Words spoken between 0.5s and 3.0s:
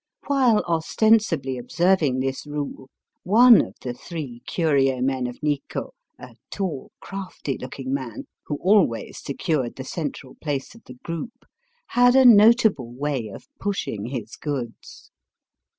ostensibly observ ing this rule